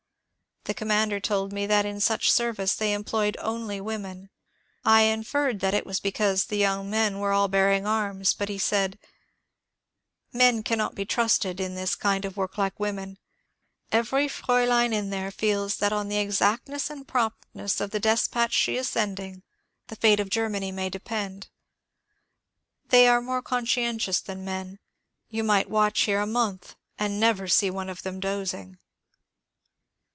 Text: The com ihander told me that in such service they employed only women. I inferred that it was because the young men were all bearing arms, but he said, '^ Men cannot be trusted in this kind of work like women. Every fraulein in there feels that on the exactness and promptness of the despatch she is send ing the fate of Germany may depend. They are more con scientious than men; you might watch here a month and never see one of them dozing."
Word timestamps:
The 0.65 0.75
com 0.75 0.89
ihander 0.89 1.19
told 1.19 1.51
me 1.51 1.65
that 1.65 1.87
in 1.87 1.99
such 1.99 2.31
service 2.31 2.75
they 2.75 2.93
employed 2.93 3.35
only 3.39 3.81
women. 3.81 4.29
I 4.85 5.01
inferred 5.01 5.59
that 5.61 5.73
it 5.73 5.87
was 5.87 5.99
because 5.99 6.45
the 6.45 6.55
young 6.57 6.87
men 6.87 7.17
were 7.17 7.31
all 7.31 7.47
bearing 7.47 7.87
arms, 7.87 8.35
but 8.35 8.47
he 8.47 8.59
said, 8.59 8.99
'^ 10.33 10.37
Men 10.37 10.61
cannot 10.61 10.93
be 10.93 11.03
trusted 11.03 11.59
in 11.59 11.73
this 11.73 11.95
kind 11.95 12.25
of 12.25 12.37
work 12.37 12.59
like 12.59 12.79
women. 12.79 13.17
Every 13.91 14.27
fraulein 14.27 14.93
in 14.93 15.09
there 15.09 15.31
feels 15.31 15.77
that 15.77 15.91
on 15.91 16.09
the 16.09 16.19
exactness 16.19 16.91
and 16.91 17.07
promptness 17.07 17.81
of 17.81 17.89
the 17.89 17.99
despatch 17.99 18.53
she 18.53 18.77
is 18.77 18.87
send 18.87 19.19
ing 19.19 19.41
the 19.87 19.95
fate 19.95 20.19
of 20.19 20.29
Germany 20.29 20.71
may 20.71 20.91
depend. 20.91 21.47
They 22.89 23.07
are 23.07 23.19
more 23.19 23.41
con 23.41 23.65
scientious 23.65 24.23
than 24.23 24.45
men; 24.45 24.77
you 25.27 25.43
might 25.43 25.71
watch 25.71 26.01
here 26.01 26.21
a 26.21 26.27
month 26.27 26.75
and 26.99 27.19
never 27.19 27.47
see 27.47 27.71
one 27.71 27.89
of 27.89 28.03
them 28.03 28.19
dozing." 28.19 28.77